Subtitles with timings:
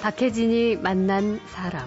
[0.00, 1.86] 박혜진이 만난 사람.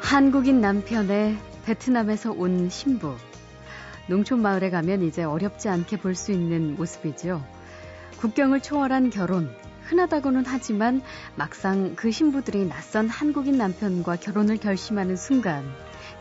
[0.00, 3.16] 한국인 남편의 베트남에서 온 신부.
[4.06, 7.44] 농촌 마을에 가면 이제 어렵지 않게 볼 수 있는 모습이죠.
[8.18, 9.52] 국경을 초월한 결혼.
[9.88, 11.02] 흔하다고는 하지만
[11.34, 15.64] 막상 그 신부들이 낯선 한국인 남편과 결혼을 결심하는 순간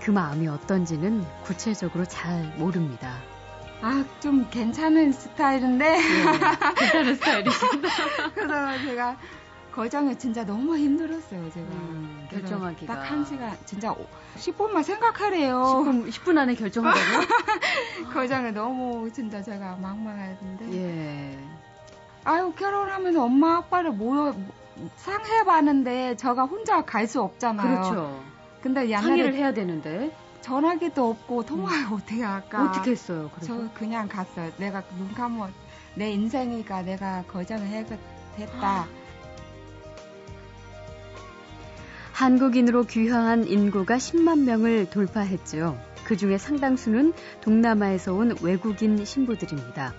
[0.01, 3.21] 그 마음이 어떤지는 구체적으로 잘 모릅니다.
[3.83, 5.97] 아, 좀 괜찮은 스타일인데.
[5.97, 7.77] 네, 괜찮은 스타일이시다.
[8.33, 9.17] 그래서 제가
[9.73, 11.65] 거정이 진짜 너무 힘들었어요, 제가.
[11.67, 12.93] 음, 결정하기가.
[12.95, 13.93] 딱 한 시간, 진짜
[14.37, 15.61] 10분만 생각하래요.
[15.61, 17.03] 10분, 10분 안에 결정하다고?
[18.13, 20.73] 거정이 너무 진짜 제가 막막했는데.
[20.77, 21.37] 예.
[22.23, 24.33] 아유, 결혼하면서 엄마 아빠를 모여,
[24.95, 27.81] 상해봤는데 저가 혼자 갈 수 없잖아요.
[27.81, 28.23] 그렇죠.
[28.61, 30.15] 근데 상의를 해야 되는데.
[30.43, 31.93] 전화기도 없고 통화를 음.
[31.93, 32.65] 어떻게 할까?
[32.65, 33.31] 어떻게 했어요?
[33.33, 33.57] 그래서?
[33.57, 34.51] 저 그냥 갔어요.
[34.57, 35.47] 내가 눈 감고
[35.95, 38.85] 내 인생이니까 내가 거절을 했다.
[42.11, 45.79] 한국인으로 귀화한 인구가 10만 명을 돌파했죠.
[46.03, 49.93] 그 중에 상당수는 동남아에서 온 외국인 신부들입니다.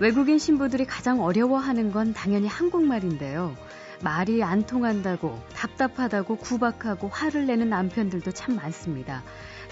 [0.00, 3.54] 외국인 신부들이 가장 어려워하는 건 당연히 한국말인데요.
[4.02, 9.22] 말이 안 통한다고 답답하다고 구박하고 화를 내는 남편들도 참 많습니다.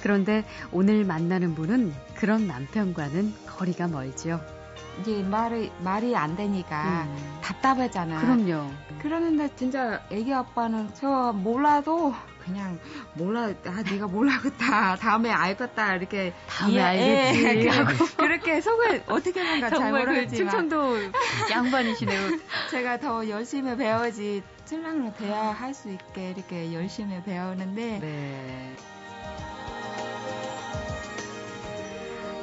[0.05, 4.39] 그런데 오늘 만나는 분은 그런 남편과는 거리가 멀죠.
[5.01, 7.41] 이제 말이 말이 안 되니까 음.
[7.43, 8.21] 답답하잖아.
[8.21, 8.71] 그럼요.
[9.01, 12.79] 그러는데 진짜 애기 아빠는 저 몰라도 그냥
[13.15, 19.71] 몰라 아 네가 몰라겠다 다음에 알겠다 이렇게 다음에 알겠지 예, 하고 그렇게 속을 어떻게 하는가
[19.71, 20.99] 잘그 모르겠지만 그 충청도
[21.51, 22.21] 양반이시네요.
[22.71, 28.77] 제가 더 열심히 배워지 신랑으로 대화할 수 있게 이렇게 열심히 배우는데 네.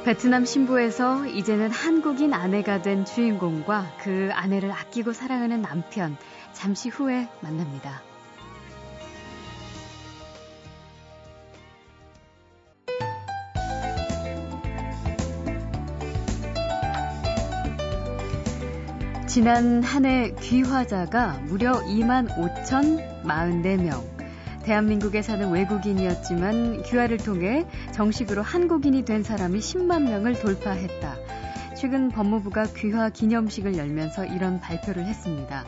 [0.04, 6.18] 베트남 신부에서 이제는 한국인 아내가 된 주인공과 그 아내를 아끼고 사랑하는 남편
[6.54, 8.02] 잠시 후에 만납니다.
[19.28, 24.21] 지난 한 해 귀화자가 무려 2만 5,044명.
[24.64, 31.16] 대한민국에 사는 외국인이었지만 귀화를 통해 정식으로 한국인이 된 사람이 10만 명을 돌파했다.
[31.76, 35.66] 최근 법무부가 귀화 기념식을 열면서 이런 발표를 했습니다.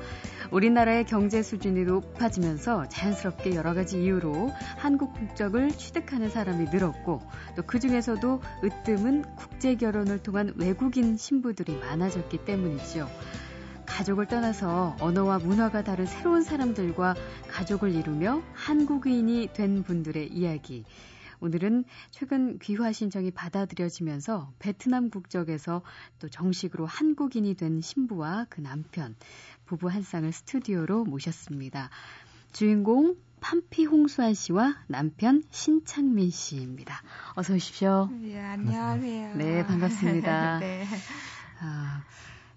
[0.51, 7.21] 우리나라의 경제 수준이 높아지면서 자연스럽게 여러 가지 이유로 한국 국적을 취득하는 사람이 늘었고
[7.55, 13.09] 또 그 중에서도 으뜸은 국제 결혼을 통한 외국인 신부들이 많아졌기 때문이죠.
[13.93, 17.13] 가족을 떠나서 언어와 문화가 다른 새로운 사람들과
[17.47, 20.83] 가족을 이루며 한국인이 된 분들의 이야기.
[21.39, 25.83] 오늘은 최근 귀화 신청이 받아들여지면서 베트남 국적에서
[26.17, 29.15] 또 정식으로 한국인이 된 신부와 그 남편,
[29.65, 31.91] 부부 한 쌍을 스튜디오로 모셨습니다.
[32.51, 37.03] 주인공 판피 홍수환 씨와 남편 신창민 씨입니다.
[37.35, 38.09] 어서 오십시오.
[38.11, 39.35] 네, 안녕하세요.
[39.35, 40.57] 네, 반갑습니다.
[40.65, 40.87] 네.
[41.59, 42.03] 아,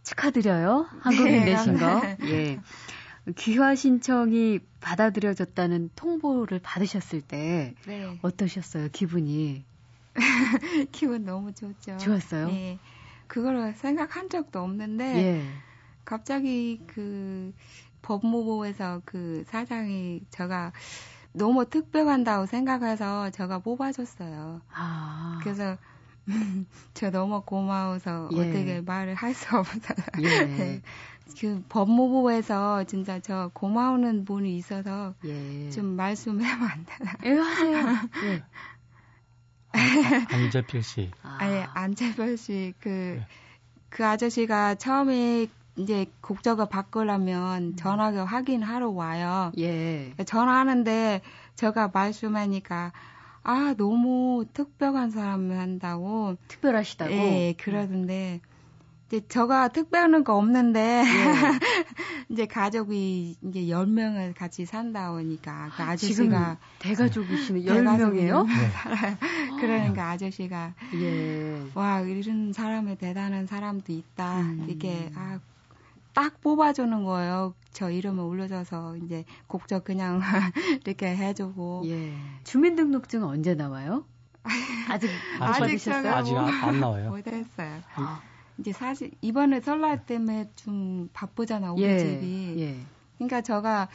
[0.07, 0.87] 축하드려요.
[1.01, 2.01] 한국인 네, 되신 거.
[2.29, 2.61] 예.
[3.35, 8.17] 귀화 신청이 받아들여졌다는 통보를 받으셨을 때 네.
[8.23, 8.89] 어떠셨어요?
[8.93, 9.65] 기분이?
[10.93, 11.97] 기분 너무 좋죠.
[11.99, 12.47] 좋았어요?
[12.47, 12.79] 네.
[13.27, 15.43] 그걸 생각한 적도 없는데 예.
[16.05, 17.53] 갑자기 그
[18.03, 20.73] 법무부에서 그 사장이 제가
[21.33, 24.63] 너무 특별한다고 생각해서 제가 뽑아줬어요.
[24.73, 25.41] 아.
[25.43, 25.77] 그래서
[26.95, 28.41] 저 너무 고마워서 예.
[28.41, 29.97] 어떻게 말을 할 수 없어요.
[30.21, 30.83] 예.
[31.41, 35.71] 그 법무부에서 진짜 저 고마우는 분이 있어서 예.
[35.71, 37.13] 좀 말씀해면 안 되나?
[37.25, 37.79] 예, 하세요.
[38.25, 38.43] 예.
[39.73, 41.11] 아, 안재필 씨.
[41.23, 41.37] 아.
[41.41, 43.27] 아니, 안재필 씨, 그, 네.
[43.91, 47.77] 그 아저씨가 처음에 이제 국적을 바꾸려면 음.
[47.77, 49.53] 전화기 확인하러 와요.
[49.59, 50.15] 예.
[50.25, 51.21] 전화하는데
[51.57, 52.93] 제가 말씀하니까
[53.49, 56.37] 아, 너무 특별한 사람을 한다고.
[56.49, 57.13] 특별하시다고?
[57.13, 58.41] 예, 그러던데.
[59.07, 61.05] 이제 저가 특별한 거 없는데, 예.
[62.29, 66.59] 이제 가족이 이제 10명을 같이 산다 보니까, 그 아저씨가.
[66.81, 67.61] 대가족이시네.
[67.67, 68.47] 10명이에요?
[68.51, 69.17] 네.
[69.61, 70.75] 그러니까 아저씨가.
[70.95, 71.63] 예.
[71.75, 74.41] 와, 이런 사람이 대단한 사람도 있다.
[74.41, 74.67] 음.
[74.69, 75.39] 이게, 아,
[76.17, 77.53] 딱 뽑아주는 거예요.
[77.73, 80.23] 저 이름을 올려줘서 이제 곡적 그냥
[80.87, 81.83] 이렇게 해주고.
[81.89, 82.15] 예.
[82.43, 84.07] 주민등록증 언제 나와요?
[84.89, 87.11] 아직 아직 셨어요 아직 안 나와요.
[87.11, 87.83] 못했어요.
[87.97, 88.23] 아.
[88.57, 91.99] 이제 사실 이번에 설날 때문에 좀 바쁘잖아 우리 예.
[91.99, 92.55] 집이.
[92.61, 92.81] 예.
[93.19, 93.89] 그러니까 제가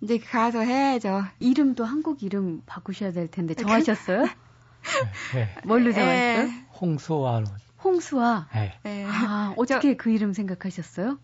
[0.00, 1.24] 이제 가서 해야죠.
[1.38, 4.22] 이름도 한국 이름 바꾸셔야 될 텐데 정하셨어요?
[4.22, 4.28] 네.
[5.34, 5.54] 네.
[5.66, 6.50] 뭘로 정하셨어요?
[6.80, 7.44] 홍수아로.
[7.84, 8.48] 홍수아.
[8.84, 9.04] 네.
[9.06, 11.18] 아 어떻게 저, 그 이름 생각하셨어요?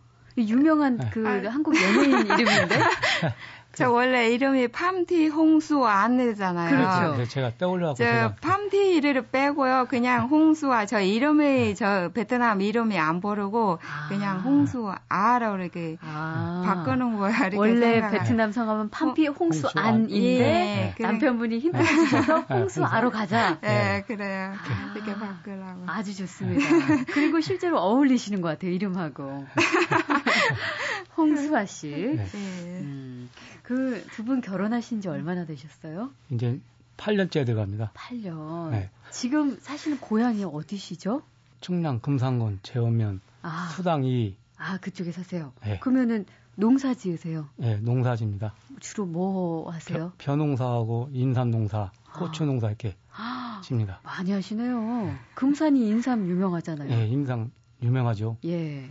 [0.47, 1.11] 유명한 네.
[1.13, 1.51] 그 아.
[1.51, 2.77] 한국 연예인 이름인데?
[3.79, 6.71] 저 원래 이름이 팜티 홍수 안내잖아요.
[6.71, 7.17] 그렇죠.
[7.17, 9.87] 네, 제가 떠올려서 저 팜티를 빼고요.
[9.89, 11.75] 그냥 홍수아 저 이름이 네.
[11.75, 14.09] 저 베트남 이름이 안 부르고 아.
[14.09, 16.63] 그냥 홍수아라고 이렇게 아.
[16.67, 17.39] 바꾸는 거야.
[17.43, 18.19] 이렇게 원래 생각을.
[18.19, 20.95] 베트남 성함은 팜피 홍수 안인데 예, 네.
[20.99, 23.59] 남편분이 주셔서 홍수아로 가자.
[23.61, 24.05] 네, 네.
[24.07, 24.55] 그래요.
[24.55, 24.93] 아.
[24.97, 25.85] 이렇게 바꾸라고.
[25.87, 26.67] 아주 좋습니다.
[27.13, 28.73] 그리고 실제로 어울리시는 것 같아요.
[28.73, 29.47] 이름하고.
[31.17, 31.89] 홍수아 씨.
[31.91, 32.27] 네.
[32.35, 33.29] 음.
[33.69, 36.11] 그 두 분 결혼하신 지 얼마나 되셨어요?
[36.31, 36.59] 이제
[36.97, 37.93] 8년째 돼갑니다.
[37.95, 38.71] 8년.
[38.71, 38.91] 네.
[39.11, 41.23] 지금 사시는 고향이 어디시죠?
[41.61, 43.69] 충남 금산군 제원면 아.
[43.77, 45.53] 수당이 아 그쪽에 사세요.
[45.65, 45.79] 네.
[45.81, 46.25] 그러면은
[46.57, 47.49] 농사 지으세요?
[47.57, 48.53] 네, 농사집니다.
[48.81, 50.13] 주로 뭐 하세요?
[50.19, 52.47] 벼, 농사하고 인삼 농사, 고추 아.
[52.47, 53.61] 농사 이렇게 아.
[53.65, 54.01] 집니다.
[54.03, 55.15] 많이 하시네요.
[55.35, 56.89] 금산이 인삼 유명하잖아요.
[56.89, 58.39] 네, 인삼 유명하죠.
[58.45, 58.91] 예.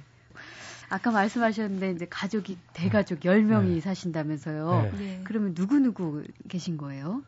[0.90, 3.82] 아까 말씀하셨는데 이제 가족이 대가족 10명이 네.
[3.82, 4.82] 사신다면서요.
[4.84, 4.92] 네.
[4.98, 5.22] 네.
[5.24, 7.24] 그러면 누구누구 계신 거예요?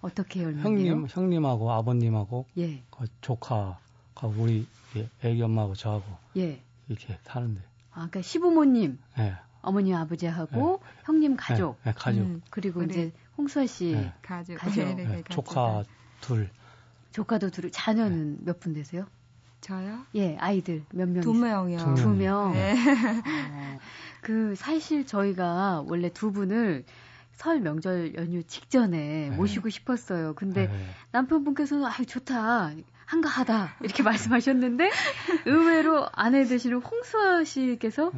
[0.00, 0.58] 어떻게 10명이요?
[0.60, 2.82] 형님, 형님하고 아버님하고 예.
[2.90, 3.78] 그 조카가
[4.36, 4.66] 우리
[5.22, 6.04] 애기 엄마하고 저하고
[6.36, 6.60] 예.
[6.88, 7.60] 이렇게 사는데.
[7.92, 8.98] 아, 그러니까 시부모님.
[9.16, 9.34] 네.
[9.60, 10.88] 어머니 아버지하고 네.
[11.04, 11.78] 형님 가족.
[11.84, 12.20] 네, 가족.
[12.20, 14.56] 음, 그리고 이제 홍수아 씨 가족.
[14.56, 14.84] 가족.
[15.30, 15.82] 조카
[16.20, 16.50] 둘.
[17.12, 17.70] 조카도 둘.
[17.72, 19.06] 자녀는 몇 분 되세요?
[19.60, 20.00] 저요?
[20.14, 21.22] 예, 아이들 몇 명?
[21.22, 21.94] 두 명이요.
[21.96, 22.52] 두 명.
[22.52, 22.72] 네.
[22.72, 23.78] 어,
[24.20, 26.84] 그 사실 저희가 원래 두 분을
[27.32, 29.36] 설 명절 연휴 직전에 네.
[29.36, 30.34] 모시고 싶었어요.
[30.34, 30.86] 근데 네.
[31.12, 32.72] 남편분께서는 아유 좋다.
[33.06, 33.76] 한가하다.
[33.82, 34.90] 이렇게 말씀하셨는데
[35.46, 38.12] 의외로 아내 되시는 홍수아 씨께서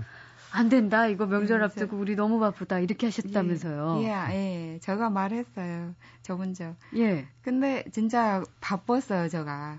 [0.52, 1.06] 안 된다.
[1.06, 2.80] 이거 명절 네, 앞두고 우리 너무 바쁘다.
[2.80, 4.00] 이렇게 하셨다면서요.
[4.02, 4.78] 예, 예, 예.
[4.80, 5.94] 제가 말했어요.
[6.22, 6.74] 저 먼저.
[6.96, 7.28] 예.
[7.42, 9.78] 근데 진짜 바빴어요, 제가.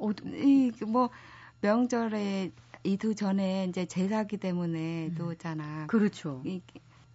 [0.00, 0.10] 어,
[0.82, 1.10] 이뭐
[1.60, 2.52] 명절에
[2.84, 5.14] 이두 전에 이제 제사기 때문에 음.
[5.14, 5.86] 또잖아.
[5.86, 6.42] 그렇죠.
[6.44, 6.62] 이,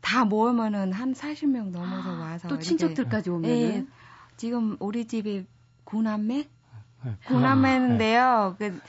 [0.02, 3.86] 다 모으면은 한 40명 넘어서 아, 와서 또 친척들까지 오면은 예,
[4.38, 5.46] 지금 우리 집이
[5.84, 6.48] 구남매
[7.28, 8.56] 고남매인데요.
[8.60, 8.70] 네.
[8.72, 8.82] 그,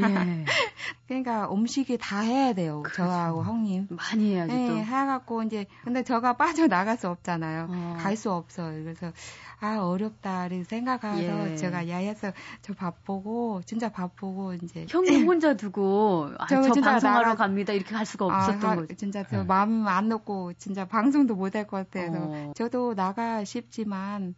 [0.00, 0.44] 예.
[1.08, 2.82] 그러니까 음식이 다 해야 돼요.
[2.82, 3.04] 그렇죠.
[3.04, 3.88] 저하고 형님.
[3.90, 4.76] 많이 해야지 네, 또.
[4.76, 7.66] 해갖고 이제 근데 저가 빠져 나갈 수 없잖아요.
[7.70, 7.96] 어.
[8.00, 8.82] 갈수 없어요.
[8.84, 9.12] 그래서
[9.60, 11.56] 아 어렵다 이렇게 생각해서 예.
[11.56, 17.34] 제가 야해서 저 바쁘고 진짜 바쁘고 이제 형님 혼자 두고 아, 저, 저 방송하러 나가...
[17.34, 18.94] 갑니다 이렇게 갈 수가 아, 없었던 아, 거죠.
[18.94, 19.44] 진짜 저 네.
[19.44, 22.52] 마음 안 놓고 진짜 방송도 못 할 것 같아서 어.
[22.54, 24.34] 저도 나가 싶지만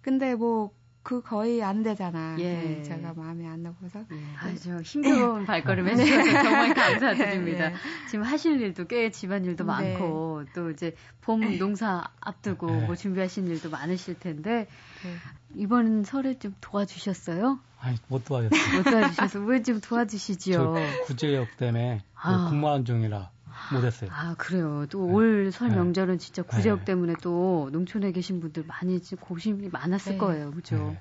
[0.00, 0.70] 근데 뭐
[1.06, 2.34] 그 거의 안 되잖아.
[2.40, 2.82] 예.
[2.82, 4.00] 제가 마음에 안 넣어서.
[4.10, 4.16] 예.
[4.40, 5.46] 아주 힘겨운 네.
[5.46, 7.68] 발걸음 해주셔서 정말 감사드립니다.
[7.68, 7.74] 네.
[8.10, 9.68] 지금 하실 일도 꽤 집안일도 네.
[9.68, 12.86] 많고 또 이제 봄 농사 앞두고 네.
[12.86, 14.66] 뭐 준비하신 일도 많으실 텐데
[15.04, 15.14] 네.
[15.54, 17.60] 이번 설에 좀 도와주셨어요?
[17.78, 18.76] 아니 못 도와줬어요.
[18.78, 20.74] 못 도와주셔서 왜 좀 도와주시지요?
[21.06, 22.48] 구제역 때문에 아.
[22.50, 23.30] 근무한 중이라
[23.72, 24.10] 못했어요.
[24.12, 24.86] 아 그래요.
[24.90, 25.74] 또 올설 네.
[25.76, 26.84] 명절은 진짜 구제역 네.
[26.86, 30.18] 때문에 또 농촌에 계신 분들 많이 고심이 많았을 네.
[30.18, 30.76] 거예요, 그죠?
[30.76, 31.00] 네.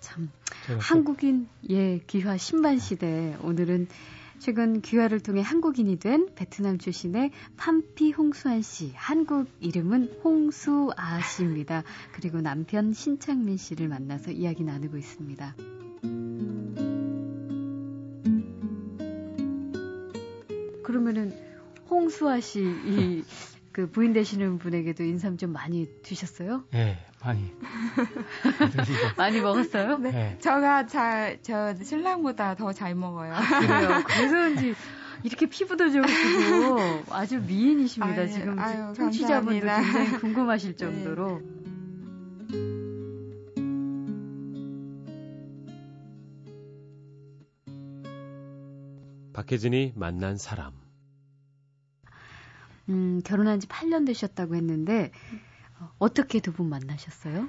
[0.00, 0.30] 참
[0.80, 3.88] 한국인 예 귀화 신반 시대 오늘은
[4.38, 11.82] 최근 귀화를 통해 한국인이 된 베트남 출신의 팜피 홍수안 씨, 한국 이름은 홍수아 씨입니다.
[12.12, 15.56] 그리고 남편 신창민 씨를 만나서 이야기 나누고 있습니다.
[20.84, 21.47] 그러면은
[21.90, 23.24] 홍수아 씨, 이,
[23.72, 26.64] 그 부인 되시는 분에게도 인삼 좀 많이 드셨어요?
[26.70, 27.52] 네, 많이.
[29.16, 29.98] 많이 먹었어요?
[29.98, 30.10] 네.
[30.10, 30.38] 네.
[30.40, 33.34] 저가 잘, 저 신랑보다 더 잘 먹어요.
[33.34, 34.02] 아, 그래요.
[34.06, 34.74] 그래서인지
[35.24, 36.78] 이렇게 피부도 좋으시고
[37.10, 38.22] 아주 미인이십니다.
[38.22, 40.76] 아유, 지금 아유, 청취자분들 굉장히 궁금하실 네.
[40.76, 41.40] 정도로.
[41.40, 41.58] 네.
[49.32, 50.72] 박혜진이 만난 사람.
[52.88, 55.10] 음, 결혼한 지 8년 되셨다고 했는데
[55.80, 57.48] 어, 어떻게 두 분 만나셨어요?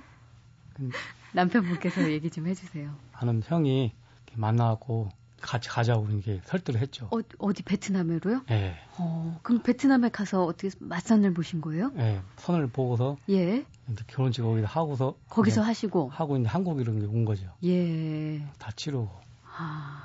[0.80, 0.92] 음,
[1.34, 2.94] 남편분께서 얘기 좀 해주세요.
[3.14, 3.94] 나는 형이
[4.36, 5.10] 만나고
[5.42, 7.08] 같이 가자고 이렇게 설득을 했죠.
[7.12, 8.44] 어, 어디 베트남으로요?
[8.48, 8.76] 네.
[8.98, 11.92] 어, 그럼 베트남에 가서 어떻게 맞선을 보신 거예요?
[11.96, 13.66] 네, 선을 보고서 예.
[14.08, 17.48] 결혼식 거기서 하고서 거기서 하시고 하고 이제 한국으로 온 거죠.
[17.64, 18.46] 예.
[18.60, 19.10] 다 치르고.
[19.58, 20.04] 아,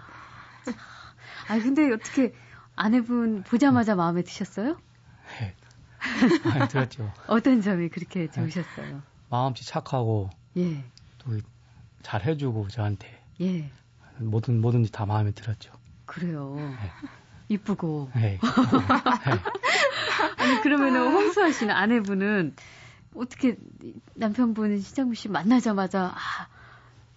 [1.49, 2.33] 아 근데 어떻게
[2.77, 4.79] 아내분 보자마자 마음에 드셨어요?
[6.21, 6.51] 네.
[6.51, 7.13] 많이 들었죠.
[7.27, 9.03] 어떤 점이 그렇게 좋으셨어요?
[9.31, 10.85] 마음씨 착하고, 예.
[11.19, 11.33] 또
[12.05, 13.21] 잘 해주고, 저한테.
[13.41, 13.71] 예.
[14.19, 15.73] 뭐든, 뭐든지 다 마음에 들었죠.
[16.05, 16.55] 그래요.
[16.57, 16.77] 네.
[17.49, 18.11] 이쁘고.
[18.15, 18.39] 네.
[20.37, 22.55] 아니, 그러면은 홍수아 씨는 아내분은
[23.17, 23.57] 어떻게
[24.15, 26.47] 남편분 시장미 씨 만나자마자, 아,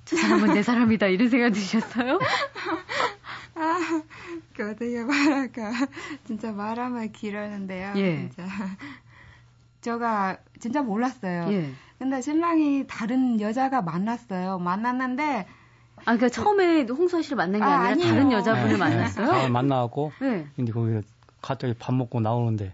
[0.05, 2.17] 저 사람은 내 사람이다, 이런 생각 드셨어요?
[3.57, 4.03] 아,
[4.55, 5.71] 그 어떻게 말할까.
[6.25, 7.93] 진짜 말하면 길었는데요.
[7.97, 8.29] 예.
[8.29, 8.47] 진짜.
[9.81, 11.51] 제가 진짜 몰랐어요.
[11.51, 11.71] 예.
[11.97, 14.59] 근데 신랑이 다른 여자가 만났어요.
[14.59, 15.47] 만났는데
[15.97, 18.09] 아, 그러니까 처음에 홍수아 씨를 만난 게 아, 아니라 아니에요.
[18.13, 18.77] 다른 여자분을 네.
[18.77, 19.31] 만났어요?
[19.31, 20.47] 아, 만나갖고, 네.
[20.55, 21.01] 근데 거기
[21.41, 22.73] 갑자기 밥 먹고 나오는데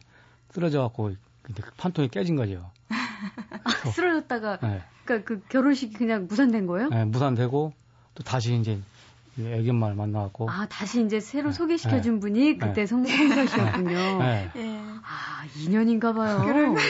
[0.52, 2.70] 쓰러져갖고 근데 그 판통이 깨진 거죠.
[2.90, 4.82] 아, 쓰러졌다가, 네.
[5.06, 6.90] 그러니까 그 결혼식이 그냥 무산된 거예요?
[6.90, 7.74] 네, 무산되고
[8.14, 8.80] 또 다시 이제
[9.40, 10.50] 애기 엄마를 만나갖고.
[10.50, 11.54] 아, 다시 이제 새로 네.
[11.54, 12.20] 소개시켜준 네.
[12.20, 12.86] 분이 그때 네.
[12.86, 14.20] 성공사 씨였군요.
[14.20, 14.52] 네.
[14.56, 14.80] 예.
[15.04, 16.42] 아, 인연인가 봐요.
[16.46, 16.82] 그런 거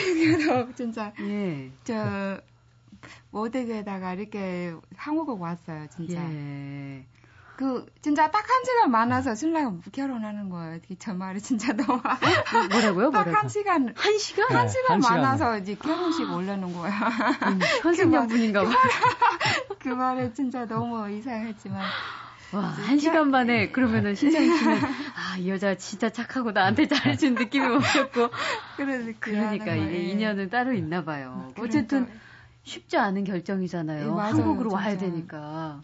[0.74, 1.12] 진짜.
[1.20, 1.70] 예.
[1.84, 2.40] 저,
[3.30, 6.20] 모델에다가 이렇게 한국어 왔어요, 진짜.
[6.30, 7.04] 예.
[7.56, 10.80] 그 진짜 딱 한 시간 많아서 신랑 결혼하는 거예요.
[10.98, 13.10] 저 말이 진짜 너무 뭐, 뭐라고요?
[13.12, 16.90] 딱 한 시간 한 시간 한 시간 네, 많아서 이제 결혼식 올려놓은 거야.
[16.90, 18.70] 음, 현생연분인가 봐.
[19.78, 21.80] 그 말에 진짜 너무 이상했지만
[22.52, 27.66] 와, 한 시간 만에 그러면은 신장이 씨는 아, 이 여자 진짜 착하고 나한테 잘해준 느낌이
[27.66, 28.30] 오셨고.
[28.76, 31.52] 그러니까 이게 인연은 따로 있나 봐요.
[31.54, 31.62] 그러니까.
[31.62, 32.08] 어쨌든
[32.62, 34.14] 쉽지 않은 결정이잖아요.
[34.14, 34.84] 네, 한국으로 진짜.
[34.84, 35.82] 와야 되니까.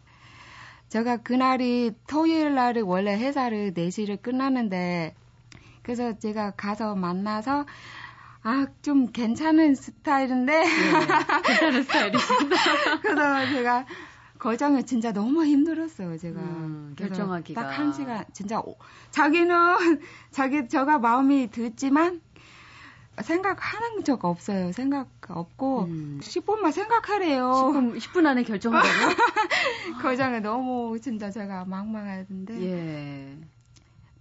[0.88, 5.14] 제가 그날이 토요일 날에 원래 회사를 4시를 끝났는데
[5.83, 7.67] 그래서 제가 가서 만나서
[8.43, 10.61] 아, 좀 괜찮은 스타일인데.
[10.61, 10.67] 네,
[11.45, 12.57] 괜찮은 스타일이시구나.
[13.02, 13.87] 그래서 제가
[14.40, 16.40] 거정을 진짜 너무 힘들었어요, 제가.
[16.40, 17.61] 음, 결정하기가.
[17.62, 18.61] 딱 한 시간, 진짜,
[19.11, 19.54] 자기는,
[20.32, 22.20] 자기, 저가 마음이 듣지만,
[23.20, 24.73] 생각하는 적 없어요.
[24.73, 26.20] 생각 없고 음.
[26.23, 27.50] 10분만 생각하래요.
[27.52, 29.14] 10분, 10분 안에 결정한다고요?
[30.02, 32.62] 거장에 너무 진짜 제가 망망하던데.
[32.62, 33.37] 예.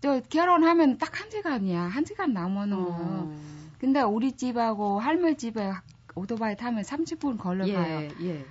[0.02, 1.82] 저 결혼하면 딱 한 시간이야.
[1.82, 2.86] 한 시간 남았는 어.
[2.86, 3.36] 거예요.
[3.80, 5.72] 근데 우리 집하고 할머니 집에
[6.16, 8.02] 오토바이 타면 30분 걸려가요.
[8.02, 8.46] 예, 예.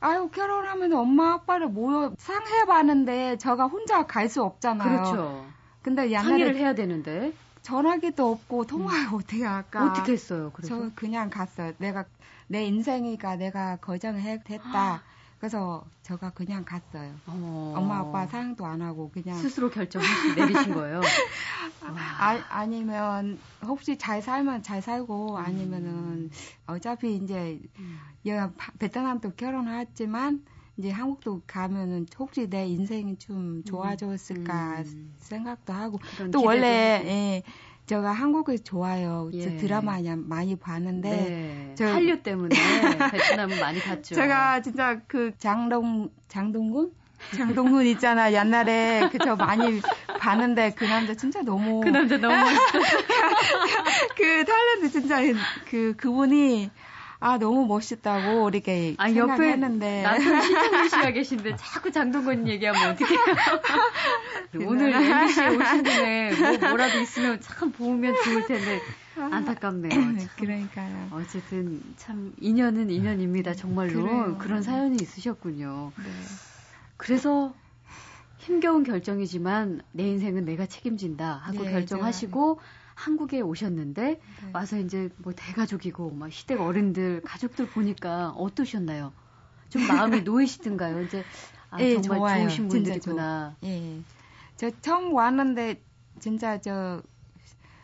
[0.00, 4.88] 아유 결혼하면 엄마 아빠를 모여 상해봤는데 제가 혼자 갈 수 없잖아요.
[5.02, 5.46] 그렇죠.
[5.82, 9.14] 근데 옛날에 상의를 해야 되는데 전화기도 없고 통화를 음.
[9.14, 9.86] 어떻게 할까?
[9.86, 10.50] 어떻게 했어요?
[10.54, 11.72] 그래서 저 그냥 갔어요.
[11.78, 12.04] 내가
[12.46, 15.02] 내 인생이가 내가 거정했다.
[15.40, 17.14] 그래서 제가 그냥 갔어요.
[17.26, 17.72] 어.
[17.74, 20.02] 엄마 아빠 사랑도 안 하고 그냥 스스로 결정
[20.36, 21.00] 내리신 거예요.
[21.80, 25.36] 아, 아니면 혹시 잘 살면 잘 살고 음.
[25.36, 26.30] 아니면은
[26.66, 27.98] 어차피 이제 음.
[28.26, 30.44] 얘가 베트남도 결혼했지만
[30.76, 33.64] 이제 한국도 가면은 혹시 내 인생이 좀 음.
[33.64, 35.14] 좋아졌을까 음.
[35.18, 35.98] 생각도 하고
[36.32, 37.42] 또 원래 예,
[37.90, 39.30] 제가 한국을 좋아요.
[39.32, 39.56] 예.
[39.56, 41.74] 드라마 많이 봤는데 네.
[41.76, 42.54] 저, 한류 때문에
[43.10, 44.14] 베트남은 많이 갔죠.
[44.14, 46.92] 제가 진짜 그 장동 장동군
[47.36, 49.80] 장동군 있잖아 옛날에 그 저 많이
[50.20, 52.32] 봤는데 그 남자 진짜 너무 그 남자 너무
[54.16, 55.16] 그 탤런트 진짜
[55.68, 56.70] 그 그분이
[57.22, 63.18] 아 너무 멋있다고 이렇게 아, 생각했는데 남편 신동근 씨가 계신데 자꾸 장동건 얘기하면 어떡해요?
[64.66, 68.80] 오늘 MBC에 오신 김에 뭐, 뭐라도 있으면 참 보면 좋을 텐데
[69.16, 69.90] 안타깝네요.
[69.90, 70.18] 참.
[70.36, 71.08] 그러니까요.
[71.12, 73.54] 어쨌든 참 인연은 인연입니다.
[73.54, 74.36] 정말로 그래요.
[74.38, 75.92] 그런 사연이 있으셨군요.
[75.98, 76.04] 네.
[76.96, 77.54] 그래서
[78.38, 82.79] 힘겨운 결정이지만 내 인생은 내가 책임진다 하고 네, 결정하시고 제가...
[83.00, 84.20] 한국에 오셨는데 네.
[84.52, 89.12] 와서 이제 뭐 대가족이고 막 시댁 어른들 가족들 보니까 어떠셨나요?
[89.70, 91.02] 좀 마음이 놓이시든가요?
[91.02, 91.24] 이제
[91.70, 92.42] 아, 예, 정말 좋아요.
[92.42, 93.56] 좋으신 분들이구나.
[93.64, 94.00] 예.
[94.56, 95.80] 저 처음 왔는데
[96.18, 97.02] 진짜 저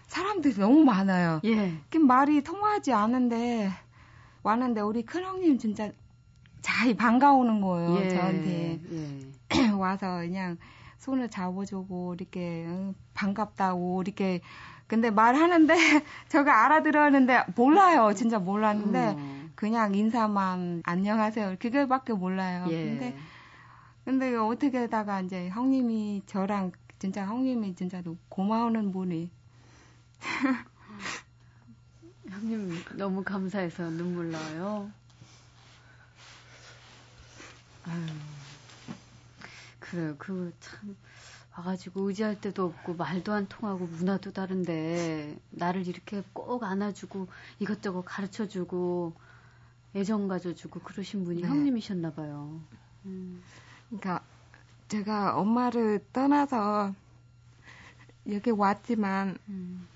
[0.07, 1.41] 사람들이 너무 많아요.
[1.45, 1.73] 예.
[1.89, 3.71] 그 말이 통하지 않은데
[4.43, 5.91] 왔는데 우리 큰 형님 진짜
[6.61, 8.01] 잘 반가우는 거예요.
[8.03, 8.09] 예.
[8.11, 9.69] 저한테 예.
[9.73, 10.59] 와서 그냥
[10.99, 12.67] 손을 잡아주고 이렇게
[13.15, 14.43] 반갑다고 이렇게
[14.87, 15.75] 근데 말하는데
[16.29, 18.13] 저가 알아들었는데 몰라요.
[18.15, 19.53] 진짜 몰랐는데 음.
[19.55, 21.57] 그냥 인사만 안녕하세요.
[21.59, 22.67] 그게밖에 몰라요.
[22.71, 22.85] 예.
[22.85, 23.17] 근데
[24.05, 29.31] 근데 어떻게다가 이제 형님이 저랑 진짜 형님이 진짜 고마우는 분이
[32.31, 34.91] 형님 너무 감사해서 눈물 나요.
[37.85, 38.07] 아유.
[39.81, 40.15] 그래요.
[40.19, 40.97] 그참
[41.57, 47.29] 와가지고 의지할 데도 없고 말도 안 통하고 문화도 다른데 나를 이렇게 꼭 안아주고
[47.61, 49.15] 이것저것 가르쳐주고
[49.95, 51.49] 애정 가져주고 그러신 분이 네.
[51.49, 52.61] 형님이셨나 봐요.
[53.07, 53.43] 음.
[53.89, 54.23] 그러니까
[54.89, 56.95] 제가 엄마를 떠나서
[58.31, 59.89] 여기 왔지만 음.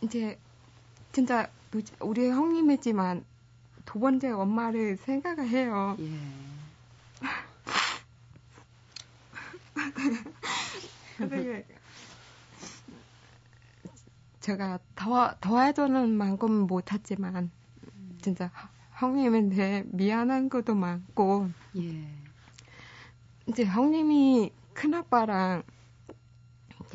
[0.00, 0.38] 이제
[1.12, 1.50] 진짜
[2.00, 3.24] 우리 형님이지만
[3.84, 5.96] 두 번째 엄마를 생각을 해요.
[5.98, 6.57] 예.
[11.30, 11.66] 되게
[14.40, 17.50] 제가 더 더해주는 만큼 못했지만
[18.20, 18.50] 진짜
[18.94, 22.08] 형님한테 미안한 것도 많고 예.
[23.46, 25.62] 이제 형님이 큰아빠랑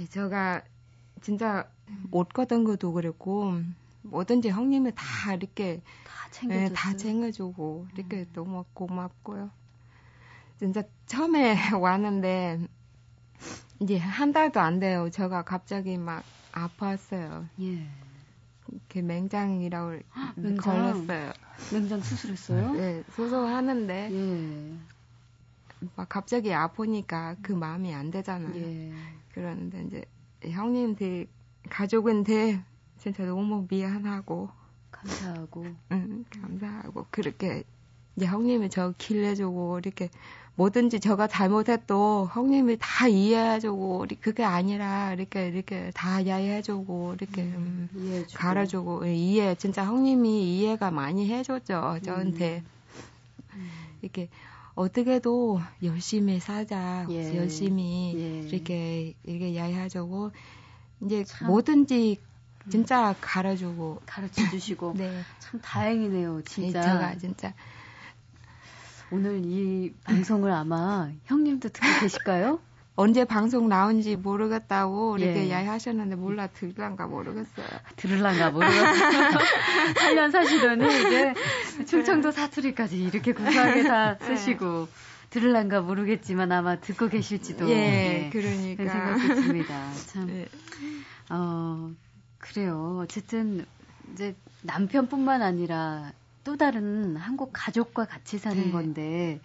[0.09, 0.63] 제가
[1.21, 1.69] 진짜
[2.11, 3.53] 옷 거던 것도 그랬고
[4.03, 6.69] 뭐든지 형님이 다 이렇게 다 챙겨줬어요.
[6.69, 8.25] 네, 다 챙겨주고 이렇게 음.
[8.33, 9.49] 너무 고맙고요.
[10.63, 12.67] 진짜 처음에 왔는데
[13.81, 15.09] 이제 한 달도 안 돼요.
[15.09, 17.49] 제가 갑자기 막 아팠어요.
[17.59, 17.85] 예.
[18.87, 19.99] 그 맹장이라고
[20.37, 20.55] 맹장.
[20.55, 21.33] 걸렸어요.
[21.73, 22.71] 맹장 수술했어요?
[22.75, 24.77] 네, 수술하는데 예.
[25.97, 28.55] 막 갑자기 아프니까 그 마음이 안 되잖아요.
[28.55, 28.93] 예.
[29.33, 30.05] 그러는데 이제
[30.49, 31.27] 형님들
[31.69, 32.63] 가족인데
[32.99, 34.49] 진짜 너무 미안하고
[34.91, 37.65] 감사하고 응, 감사하고 그렇게
[38.15, 40.09] 이제 형님이 저 길내주고 이렇게
[40.55, 48.25] 뭐든지 제가 잘못해도 형님이 다 이해해주고 그게 아니라 이렇게 이렇게 다 이해해주고 이렇게 음, 음,
[48.35, 52.63] 가르주고 예, 이해 진짜 형님이 이해가 많이 해줬죠 저한테
[53.55, 53.69] 음.
[54.03, 54.29] 이렇게
[54.75, 57.35] 어떻게도 열심히 살자 예.
[57.35, 58.47] 열심히 예.
[58.47, 60.31] 이렇게 이렇게 이해해주고
[61.01, 61.47] 이제 참.
[61.47, 62.19] 뭐든지
[62.69, 65.21] 진짜 가르주고 가르쳐 주시고 네.
[65.39, 67.53] 참 다행이네요 진짜 네, 제가 진짜
[69.11, 72.59] 오늘 이 방송을 아마 형님도 듣고 계실까요?
[72.95, 75.51] 언제 방송 나온지 모르겠다고 이렇게 예.
[75.51, 77.65] 야유하셨는데 몰라 들을란가 모르겠어요.
[77.95, 79.29] 들을란가 모르겠어요.
[79.97, 81.33] 8년 사시더니 이제
[81.87, 84.25] 충청도 사투리까지 이렇게 구수하게 다 네.
[84.25, 84.87] 쓰시고
[85.31, 89.91] 들을란가 모르겠지만 아마 듣고 계실지도 예, 예 그러니까 생각이 듭니다.
[90.07, 90.47] 참 네.
[91.29, 91.91] 어,
[92.37, 92.99] 그래요.
[93.01, 93.65] 어쨌든
[94.11, 96.11] 이제 남편뿐만 아니라
[96.43, 98.71] 또 다른 한국 가족과 같이 사는 네.
[98.71, 99.41] 건데,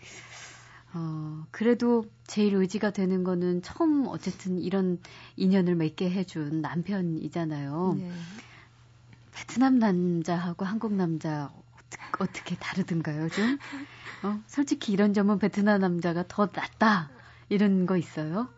[0.95, 4.99] 어, 그래도 제일 의지가 되는 거는 처음 어쨌든 이런
[5.37, 7.97] 인연을 맺게 해준 남편이잖아요.
[7.99, 8.11] 네.
[9.33, 11.53] 베트남 남자하고 한국 남자
[12.19, 13.59] 어떻게 다르든가요, 좀?
[14.23, 17.11] 어, 솔직히 이런 점은 베트남 남자가 더 낫다.
[17.49, 18.49] 이런 거 있어요?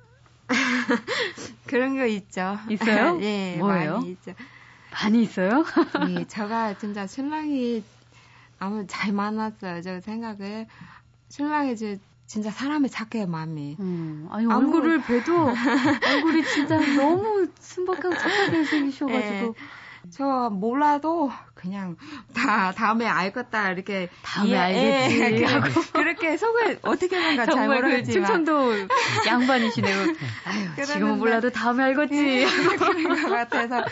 [1.66, 2.56] 그런 거 있죠.
[2.70, 3.18] 있어요?
[3.22, 3.94] 예, 뭐예요?
[3.94, 4.32] 많이 있죠.
[4.90, 5.64] 많이 있어요?
[6.08, 7.84] 예, 제가 진짜 신랑이
[8.60, 9.80] 아무 잘 만났어요.
[9.80, 10.68] 저 생각에
[11.30, 13.76] 신랑이 이제 진짜 사람이 착해요, 마음이.
[13.80, 14.46] 음, 아니.
[14.46, 15.48] 얼굴을 봬도
[16.14, 19.54] 얼굴이 진짜 너무 순박하고 착하게 생기셔가지고.
[19.58, 19.80] 예.
[20.10, 21.96] 저 몰라도 그냥
[22.34, 28.04] 다 다음에 알겠다 이렇게 다음에 예, 알겠지 예, 하고 그렇게 속을 어떻게 하는가 잘그 모르겠지만
[28.04, 28.88] 그 충청도
[29.26, 29.96] 양반이시네요.
[30.46, 32.16] 아유 지금은 몰라도 다음에 알겠지.
[32.16, 32.46] 예,
[32.76, 33.84] 그런 것 같아서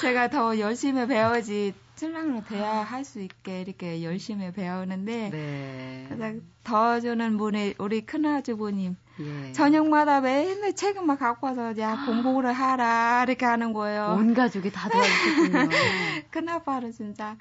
[0.00, 1.74] 제가 더 열심히 배워지
[2.04, 6.06] 신랑으로 대화할 수 있게 이렇게 열심히 배우는데 네.
[6.10, 9.52] 가장 도와주는 분이 우리 큰아주부님 예.
[9.52, 12.04] 저녁마다 매일 책을 막 갖고 와서 야 아.
[12.06, 14.16] 공부를 하라 이렇게 하는 거예요.
[14.18, 15.68] 온 가족이 다 도와주셨군요.
[16.30, 17.36] 큰아빠는 진짜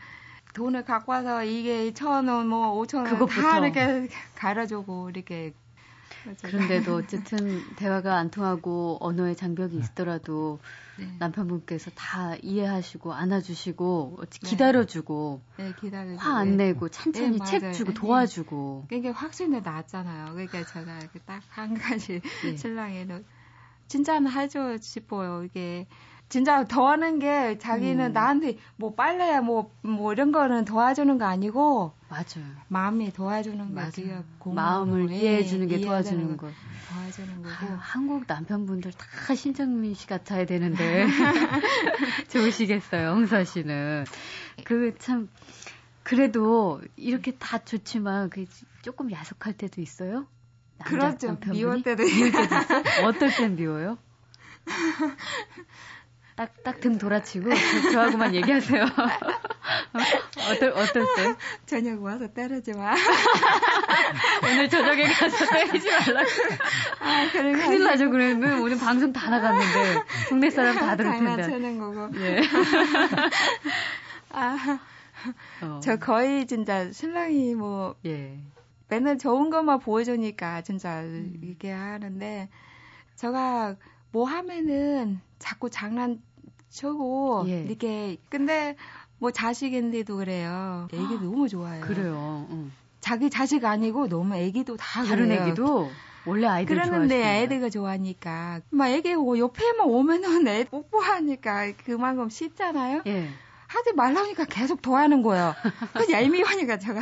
[0.53, 5.53] 돈을 갖고 와서 이게 천 원, 뭐 오천 원 다 이렇게 갈아주고 이렇게
[6.41, 10.59] 그런데도 어쨌든 대화가 안 통하고 언어의 장벽이 있더라도
[10.97, 11.07] 네.
[11.19, 14.49] 남편분께서 다 이해하시고 안아주시고 네.
[14.49, 16.67] 기다려주고 네, 기다려 화안 네.
[16.67, 20.33] 내고 천천히 네, 책 주고 도와주고 그게 확실히 나았잖아요.
[20.33, 22.57] 그러니까 제가 딱 한 가지 네.
[22.57, 23.25] 신랑에는
[24.29, 25.43] 해줘 싶어요.
[25.43, 25.87] 이게
[26.29, 28.13] 진짜 더하는 게 자기는 음.
[28.13, 32.45] 나한테 뭐 빨래야 뭐, 뭐 이런 거는 도와주는 거 아니고 맞아요.
[32.69, 34.11] 마음이 도와주는 거지.
[34.45, 36.49] 마음을 이해해 주는 게 도와주는 거.
[36.89, 37.49] 도와주는 거고.
[37.49, 41.05] 아, 한국 남편분들 다 신정민 씨 같아야 되는데
[42.29, 44.05] 좋으시겠어요, 홍사 씨는.
[44.63, 45.29] 그 참
[46.03, 48.45] 그래도 이렇게 다 좋지만 그
[48.81, 50.27] 조금 야속할 때도 있어요?
[50.85, 51.37] 그렇죠.
[51.49, 53.07] 미울 때도 미울 때도 있어?
[53.07, 53.97] 어떨 땐 미워요?
[56.35, 58.85] 딱, 딱 등 돌아치고, 저, 저하고만 얘기하세요.
[60.51, 61.35] 어떨, 어떨 때?
[61.65, 62.95] 저녁 와서 때리지 마.
[64.43, 66.29] 오늘 저녁에 가서 때리지 말라고.
[67.01, 68.61] 아, 큰일 나죠, 그러면.
[68.61, 71.43] 오늘 방송 다 나갔는데, 국내 사람 다 들을 텐데.
[71.43, 72.09] 장난치는 거고.
[72.19, 72.41] 예.
[74.31, 74.79] 아,
[75.61, 75.79] 어.
[75.83, 78.39] 저 거의 진짜 신랑이 뭐, 예.
[78.89, 81.39] 맨날 좋은 것만 보여주니까 진짜 음.
[81.43, 82.49] 이게 하는데,
[83.15, 83.75] 제가
[84.13, 87.63] 뭐 하면은 자꾸 장난쳐고 예.
[87.63, 88.75] 이렇게 근데
[89.17, 90.87] 뭐 자식인데도 그래요.
[90.93, 91.81] 애기 너무 좋아요.
[91.81, 92.47] 그래요.
[92.51, 92.71] 응.
[93.01, 95.41] 자기 자식 아니고 너무 애기도 다 다른 그래요.
[95.41, 95.89] 애기도
[96.25, 97.41] 원래 아이들 그러는데.
[97.41, 103.01] 애들가 좋아하니까 막 애기 옆에만 오면은 애 뽀뽀하니까 그만큼 쉽잖아요.
[103.07, 103.27] 예.
[103.67, 105.55] 하지 말라니까 계속 도와하는 거예요.
[105.93, 107.01] 그 얄미우니까 제가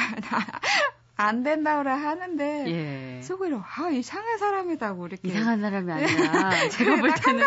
[1.22, 3.22] 안 된다고 하는데 예.
[3.22, 7.46] 속으로 아 이상한 사람이다고 이렇게 이상한 사람이 아니라 제가 볼 때는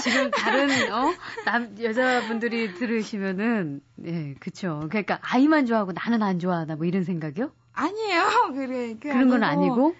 [0.00, 1.12] 지금 다른 어?
[1.44, 7.50] 남 여자분들이 들으시면은 예 그쵸 그러니까 아이만 좋아하고 나는 안 좋아하나 뭐 이런 생각이요?
[7.72, 9.94] 아니에요 그래 그런 건 아니고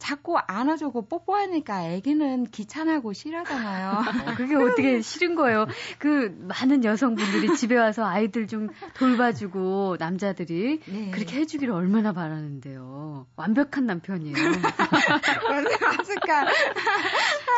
[0.00, 3.90] 자꾸 안아주고 뽀뽀하니까 애기는 귀찮아고 싫어하잖아요.
[4.32, 5.66] 어, 그게 어떻게 싫은 거예요?
[5.98, 11.10] 그 많은 여성분들이 집에 와서 아이들 좀 돌봐주고 남자들이 네.
[11.12, 13.26] 그렇게 해주기를 얼마나 바라는데요.
[13.36, 14.34] 완벽한 남편이에요.
[15.48, 16.46] 완벽한.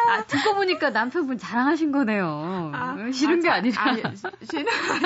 [0.09, 2.73] 아, 듣고 보니까 남편분 자랑하신 거네요.
[2.75, 3.83] 아, 싫은 아, 게 아니라.
[3.83, 4.33] 아, 싫어,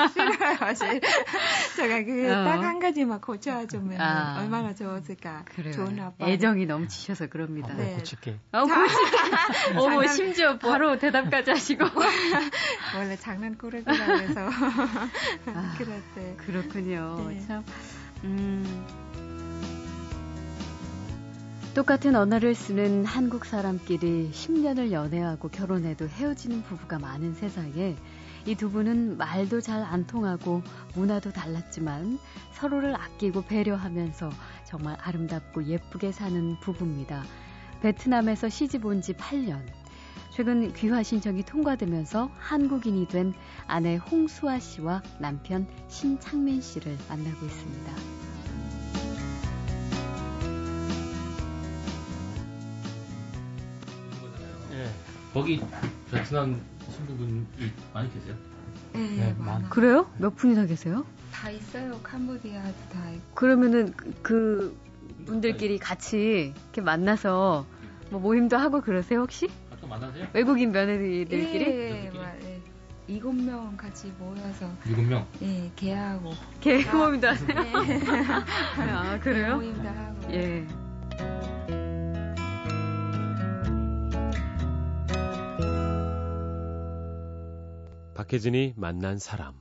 [0.08, 1.00] 싫어요, 사실.
[1.76, 2.78] 제가 그 딱한 어.
[2.78, 5.44] 가지만 고쳐주면 아, 얼마나 좋았을까.
[5.54, 5.72] 그래요.
[5.74, 6.26] 좋은 아빠.
[6.26, 7.72] 애정이 넘치셔서 그럽니다.
[7.72, 7.94] 아, 네.
[7.94, 8.38] 고칠게.
[8.52, 9.78] 어, 고칠게.
[9.78, 11.84] 어머, 심지어 바로 대답까지 하시고.
[12.96, 14.40] 원래 장난꾸러기라고 해서.
[14.48, 16.36] 아, 그랬대.
[16.38, 17.26] 그렇군요.
[17.28, 17.40] 네.
[17.46, 17.64] 참,
[18.24, 18.86] 음.
[21.74, 27.96] 똑같은 언어를 쓰는 한국 사람끼리 10년을 연애하고 결혼해도 헤어지는 부부가 많은 세상에
[28.46, 30.62] 이 두 분은 말도 잘 안 통하고
[30.94, 32.18] 문화도 달랐지만
[32.52, 34.30] 서로를 아끼고 배려하면서
[34.64, 37.24] 정말 아름답고 예쁘게 사는 부부입니다.
[37.82, 39.60] 베트남에서 시집 온 지 8년.
[40.30, 43.32] 최근 귀화 신청이 통과되면서 한국인이 된
[43.66, 47.92] 아내 홍수아 씨와 남편 신창민 씨를 만나고 있습니다.
[55.32, 55.60] 거기
[56.10, 56.60] 베트남
[56.92, 57.46] 친구분이
[57.92, 58.34] 많이 계세요?
[58.92, 59.68] 네, 네 많아.
[59.68, 60.06] 그래요?
[60.18, 61.04] 몇 분이나 계세요?
[61.32, 61.98] 다 있어요.
[62.02, 63.34] 캄보디아도 다 있고.
[63.34, 64.76] 그러면은 그, 그
[65.26, 67.66] 분들끼리 같이 이렇게 만나서
[68.10, 69.48] 뭐 모임도 하고 그러세요 혹시?
[69.70, 70.26] 가끔 만나세요?
[70.32, 71.64] 외국인 며느리들끼리?
[71.64, 72.10] 예,
[72.42, 72.62] 예,
[73.08, 75.26] 일곱 명 같이 모여서 일곱 명?
[75.42, 77.48] 예, 개하고 개 모임도 하세요?
[77.62, 78.00] 예.
[78.78, 79.56] 아 그래요?
[79.56, 80.66] 모임도 하고 예.
[88.16, 89.54] 박혜진이 만난 사람.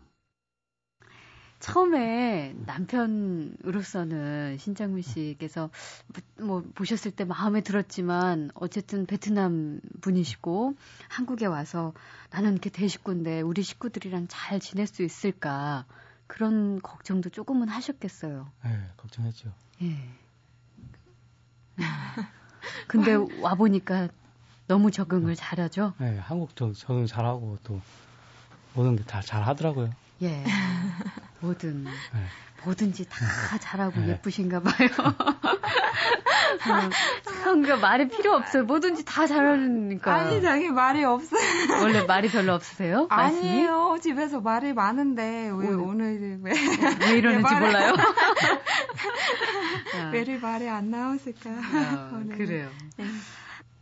[1.60, 5.70] 처음에 남편으로서는 신장민 씨께서
[6.39, 10.76] 뭐 보셨을 때 마음에 들었지만 어쨌든 베트남 분이시고
[11.10, 11.94] 한국에 와서
[12.30, 15.86] 나는 이렇게 대식구인데 우리 식구들이랑 잘 지낼 수 있을까
[16.26, 18.50] 그런 걱정도 조금은 하셨겠어요.
[18.63, 19.52] 네, 걱정했죠.
[19.82, 19.98] 예.
[22.88, 24.08] 근데 와 보니까
[24.68, 25.94] 너무 적응을 잘하죠.
[25.98, 27.82] 네, 한국 적응 잘하고 또
[28.75, 29.89] 모든 게 다 잘하더라고요.
[30.21, 30.43] 예.
[31.39, 31.91] 뭐든 네.
[32.63, 34.09] 뭐든지 다 잘하고 네.
[34.09, 34.89] 예쁘신가 봐요.
[36.67, 38.63] 어, 말이 필요 없어요.
[38.63, 40.13] 뭐든지 다 잘하니까.
[40.13, 41.41] 아니, 자기 말이 없어요.
[41.81, 43.07] 원래 말이 별로 없으세요?
[43.09, 43.89] 아니에요.
[43.89, 44.01] 말씀이?
[44.01, 46.53] 집에서 말이 많은데, 왜 오, 오늘 왜.
[47.01, 47.93] 왜 이러는지 왜 몰라요?
[50.11, 51.49] 왜 말이 안 나왔을까?
[51.51, 52.69] 어, 그래요.
[52.97, 53.05] 네.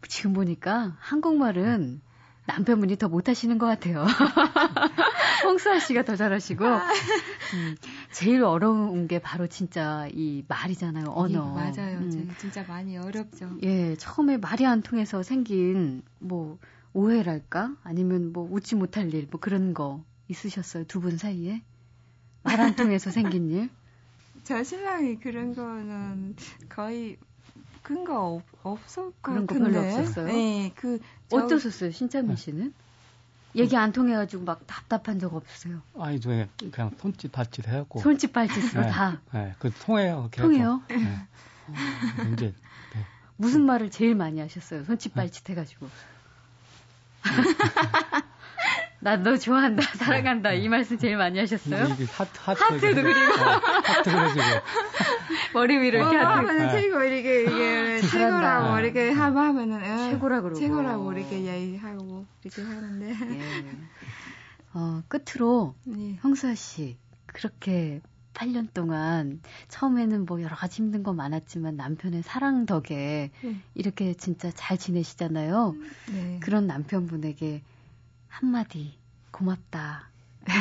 [0.10, 2.02] 지금 보니까 한국말은
[2.46, 4.06] 남편분이 더 못하시는 것 같아요.
[5.46, 7.76] 홍수아 씨가 더 잘하시고 음,
[8.12, 11.56] 제일 어려운 게 바로 진짜 이 말이잖아요 언어.
[11.58, 12.00] 예, 맞아요.
[12.00, 12.34] 음.
[12.38, 13.50] 진짜 많이 어렵죠.
[13.64, 16.58] 예, 처음에 말이 안 통해서 생긴 뭐
[16.94, 21.62] 오해랄까 아니면 뭐 웃지 못할 일 뭐 그런 거 있으셨어요 두 분 사이에
[22.44, 23.70] 말 안 통해서 생긴 일?
[24.44, 26.36] 저 신랑이 그런 거는
[26.70, 27.18] 거의
[27.84, 30.26] 근거 없었 그런 거 별로 없었어요.
[30.28, 31.38] 네, 그 저...
[31.38, 32.74] 어떠셨어요, 신창민 씨는?
[33.56, 35.82] 얘기 안 통해가지고 막 답답한 적 없으세요?
[36.00, 38.00] 아니, 그냥, 그냥 손짓 발짓 해갖고.
[38.00, 39.22] 손짓 발짓으로 네, 다?
[39.32, 40.30] 네, 그 통해요.
[40.32, 40.82] 통해요?
[40.88, 40.96] 네.
[41.68, 42.54] 어, 이제,
[42.96, 43.06] 네.
[43.38, 44.86] 무슨 말을 제일 많이 하셨어요?
[44.86, 45.88] 손짓 발짓 해가지고.
[49.04, 51.84] 나너 좋아한다, 사랑한다 이 말씀 제일 많이 하셨어요?
[51.84, 54.42] 하트, 하트 하트도 그리고 어, 하트 그려주고
[55.54, 56.72] 머리 위로 이렇게 어, 하면은 네.
[56.72, 58.82] 최고 이렇게 이게 아, 최고라고 네.
[58.84, 63.66] 이렇게 하면은 어, 최고라 그러고 최고라고 이렇게 얘기하고 이렇게 하는데 예.
[64.74, 66.18] 어 끝으로 네.
[66.22, 68.02] 형수아 씨 그렇게
[68.34, 73.56] 8년 동안 처음에는 뭐 여러 가지 힘든 거 많았지만 남편의 사랑 덕에 네.
[73.76, 75.76] 이렇게 진짜 잘 지내시잖아요.
[76.12, 76.40] 네.
[76.42, 77.62] 그런 남편분에게
[78.34, 78.98] 한마디
[79.32, 80.10] 고맙다.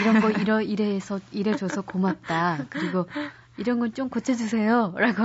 [0.02, 2.66] 이런 거 이러 이래서 이래줘서 고맙다.
[2.68, 3.08] 그리고
[3.56, 4.94] 이런 건 좀 고쳐주세요.
[4.96, 5.22] 라고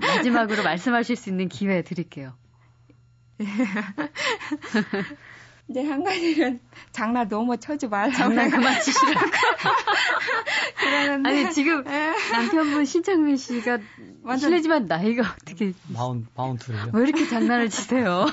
[0.00, 2.34] 마지막으로 말씀하실 수 있는 기회 드릴게요.
[5.70, 6.58] 이제 한 가지는
[6.90, 8.16] 장난 너무 쳐지 말라고.
[8.16, 9.26] 장난 그만 치시라고.
[10.76, 11.30] 그러는데.
[11.30, 12.12] 아니, 지금 예.
[12.32, 13.78] 남편분 신창민 씨가
[14.22, 15.72] 완전 실례지만 나이가 어떻게.
[15.88, 16.90] 마운, 마운트래요?
[16.92, 18.26] 왜 이렇게 장난을 치세요?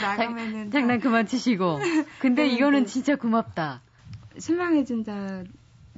[0.00, 0.70] 나가면은.
[0.70, 1.80] 장난 그만 치시고.
[2.20, 3.82] 근데 이거는 진짜 고맙다.
[4.38, 5.42] 신랑이 진짜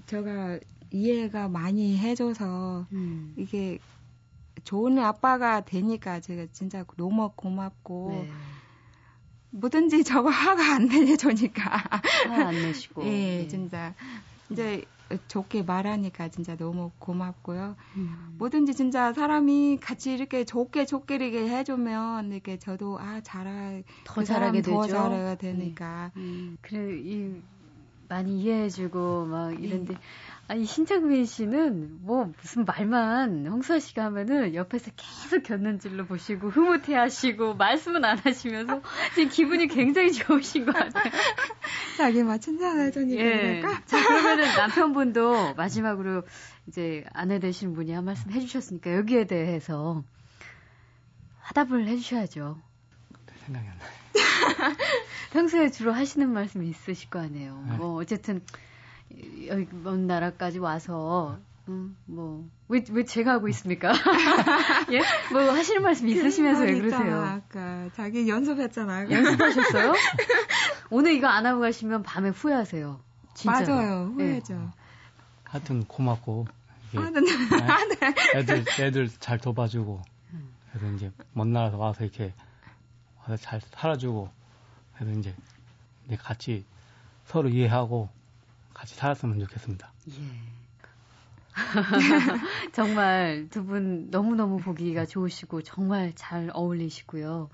[0.07, 0.59] 제가
[0.91, 3.35] 이해가 많이 해줘서 음.
[3.37, 3.79] 이게
[4.65, 8.09] 좋은 아빠가 되니까 제가 진짜 너무 고맙고.
[8.11, 8.31] 네.
[9.53, 11.63] 뭐든지 저거 화가 안 내려주니까.
[12.29, 13.05] 화 안 내시고.
[13.07, 13.95] 예, 예, 진짜.
[14.51, 14.85] 이제
[15.29, 17.77] 좋게 말하니까 진짜 너무 고맙고요.
[17.97, 18.35] 음.
[18.39, 24.25] 뭐든지 진짜 사람이 같이 이렇게 좋게 좋게 이렇게 해주면 이렇게 저도 아 잘하 더 그
[24.25, 24.75] 잘하게 되죠.
[24.81, 26.13] 더 잘해야 되니까.
[26.17, 26.23] 음.
[26.23, 26.59] 음.
[26.63, 27.43] 그래 이
[28.09, 30.01] 많이 이해해주고 막 이런데 네.
[30.49, 37.55] 아니 신창민 씨는 뭐 무슨 말만 홍수아 씨가 하면은 옆에서 계속 곁눈질로 보시고 흐뭇해 하시고
[37.55, 38.83] 말씀은 안 하시면서
[39.15, 41.13] 지금 기분이 굉장히 좋으신 것 같아요.
[41.97, 43.63] 자기 맞춘 사전이 예.
[43.87, 46.23] 자 그러면은 남편분도 마지막으로
[46.67, 50.05] 이제 아내 되시는 분이 한 말씀 해주셨으니까 여기에 대해서
[51.41, 52.61] 화답을 해주셔야죠.
[53.47, 54.77] 생각이 안 나요.
[55.33, 57.65] 평소에 주로 하시는 말씀이 있으실 거 아니에요.
[57.69, 57.77] 네.
[57.77, 58.43] 뭐 어쨌든
[59.47, 63.93] 여기 먼 나라까지 와서 음, 뭐, 왜, 왜 제가 하고 있습니까?
[64.91, 65.01] 예?
[65.33, 67.23] 뭐 하시는 말씀 있으시면서 왜 그러세요?
[67.23, 69.11] 아까 자기 연습했잖아요.
[69.11, 69.93] 연습하셨어요?
[70.91, 73.01] 오늘 이거 안 하고 가시면 밤에 후회하세요.
[73.35, 73.61] 진짜.
[73.61, 74.13] 맞아요.
[74.15, 74.55] 후회죠.
[74.55, 74.69] 네.
[75.45, 76.47] 하여튼 고맙고.
[76.97, 77.21] 아, 네.
[77.21, 78.39] 네.
[78.39, 80.03] 애들, 애들 잘 도와주고.
[80.73, 82.35] 그래서 이제 먼 나라에서 와서 이렇게
[83.21, 84.29] 와서 잘 살아주고.
[84.97, 85.35] 그래서 이제
[86.19, 86.65] 같이
[87.25, 88.09] 서로 이해하고
[88.83, 89.93] 같이 살았으면 좋겠습니다.
[90.11, 90.13] 예.
[92.73, 97.49] 정말 두 분 너무너무 보기가 좋으시고 정말 잘 어울리시고요.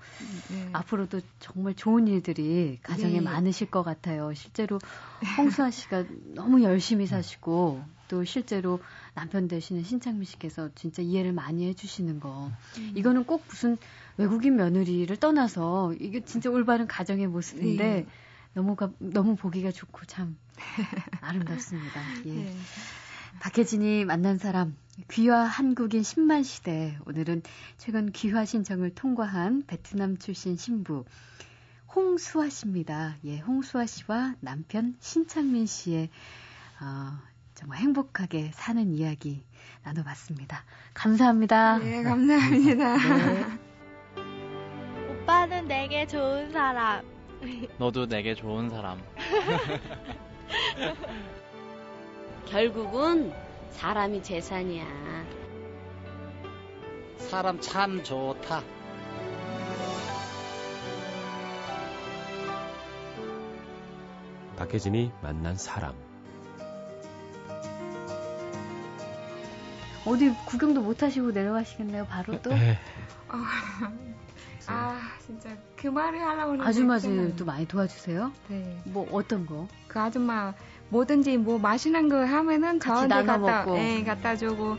[0.49, 0.69] 네.
[0.73, 3.21] 앞으로도 정말 좋은 일들이 가정에 네.
[3.21, 4.33] 많으실 것 같아요.
[4.33, 4.79] 실제로
[5.37, 8.79] 홍수아 씨가 너무 열심히 사시고 또 실제로
[9.13, 12.49] 남편 되시는 신창민 씨께서 진짜 이해를 많이 해주시는 거.
[12.79, 12.93] 음.
[12.95, 13.77] 이거는 꼭 무슨
[14.17, 18.05] 외국인 며느리를 떠나서 이게 진짜 올바른 가정의 모습인데 네.
[18.53, 20.37] 너무 너무 보기가 좋고 참
[21.21, 22.01] 아름답습니다.
[22.25, 22.31] 예.
[22.31, 22.55] 네.
[23.39, 24.75] 박혜진이 만난 사람
[25.11, 27.41] 귀화 한국인 10만 시대 오늘은
[27.77, 31.05] 최근 귀화 신청을 통과한 베트남 출신 신부
[31.95, 33.15] 홍수아 씨입니다.
[33.25, 36.09] 예, 홍수아 씨와 남편 신창민 씨의
[36.81, 37.17] 어,
[37.55, 39.43] 정말 행복하게 사는 이야기
[39.83, 40.63] 나눠봤습니다.
[40.93, 41.79] 감사합니다.
[41.79, 42.97] 네, 감사합니다.
[42.97, 43.45] 네.
[45.09, 47.18] 오빠는 내게 좋은 사람.
[47.77, 49.01] 너도 내게 좋은 사람.
[52.47, 53.31] 결국은
[53.71, 54.85] 사람이 재산이야.
[57.17, 58.61] 사람 참 좋다.
[64.57, 65.93] 박혜진이 만난 사람.
[70.05, 72.49] 어디 구경도 못 하시고 내려가시겠네요, 바로 또?
[72.49, 72.77] 네.
[74.67, 76.63] 아, 진짜 그 말을 하려고 하는데.
[76.63, 78.31] 아줌마들도 많이 도와주세요?
[78.49, 78.81] 네.
[78.85, 79.67] 뭐 어떤 거?
[79.87, 80.53] 그 아줌마
[80.89, 83.77] 뭐든지 뭐 맛있는 거 하면은 저한테 갖다, 먹고.
[83.77, 84.77] 예, 갖다 주고.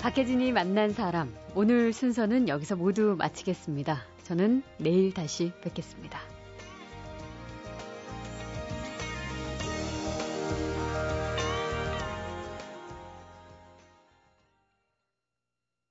[0.00, 1.34] 박혜진이 만난 사람.
[1.54, 4.02] 오늘 순서는 여기서 모두 마치겠습니다.
[4.24, 6.18] 저는 내일 다시 뵙겠습니다.